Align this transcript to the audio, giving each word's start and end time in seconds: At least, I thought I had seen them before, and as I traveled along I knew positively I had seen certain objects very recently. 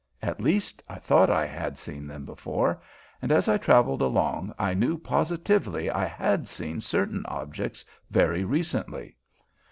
At 0.23 0.41
least, 0.41 0.81
I 0.89 0.95
thought 0.95 1.29
I 1.29 1.45
had 1.45 1.77
seen 1.77 2.07
them 2.07 2.25
before, 2.25 2.81
and 3.21 3.31
as 3.31 3.47
I 3.47 3.59
traveled 3.59 4.01
along 4.01 4.51
I 4.57 4.73
knew 4.73 4.97
positively 4.97 5.91
I 5.91 6.05
had 6.07 6.47
seen 6.47 6.81
certain 6.81 7.23
objects 7.27 7.85
very 8.09 8.43
recently. 8.43 9.17